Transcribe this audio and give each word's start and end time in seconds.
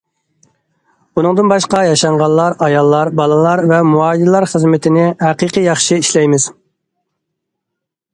بۇنىڭدىن 1.17 1.49
باشقا، 1.51 1.81
ياشانغانلار، 1.87 2.55
ئاياللار، 2.67 3.11
بالىلار 3.19 3.61
ۋە 3.73 3.79
مۇھاجىرلار 3.89 4.47
خىزمىتىنى 4.55 5.05
ھەقىقىي 5.27 5.67
ياخشى 5.69 5.99
ئىشلەيمىز. 6.01 6.49